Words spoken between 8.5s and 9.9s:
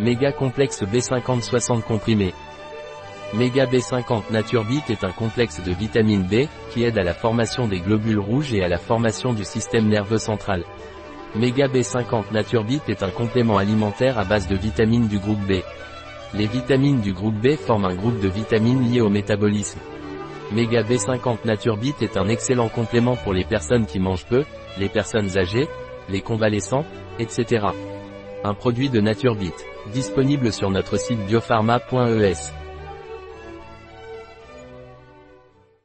et à la formation du système